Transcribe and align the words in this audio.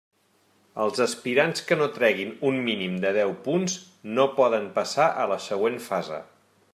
Els 0.85 1.01
aspirants 1.03 1.61
que 1.71 1.77
no 1.81 1.89
treguin 1.97 2.31
un 2.51 2.57
mínim 2.69 2.97
de 3.05 3.13
deu 3.19 3.35
punts 3.49 3.77
no 4.17 4.29
poden 4.39 4.69
passar 4.79 5.07
a 5.25 5.29
la 5.35 5.39
següent 5.51 5.79
fase. 5.91 6.23